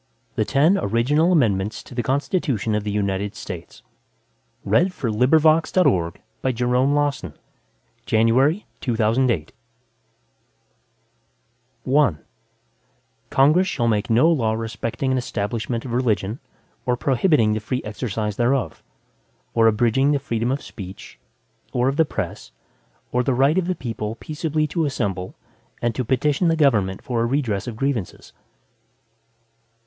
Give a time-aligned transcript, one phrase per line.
[0.33, 3.83] The Ten Original Amendments to the Constitution of the United States
[4.63, 4.93] Passed by Congress
[5.69, 7.35] September 25, 1789 Ratified
[8.01, 8.31] December
[9.13, 9.45] 15,
[11.85, 12.17] 1791 I
[13.29, 16.39] Congress shall make no law respecting an establishment of religion,
[16.87, 18.81] or prohibiting the free exercise thereof;
[19.53, 21.19] or abridging the freedom of speech,
[21.71, 22.51] or of the press,
[23.11, 25.35] or the right of the people peaceably to assemble,
[25.79, 28.33] and to petition the Government for a redress of grievances.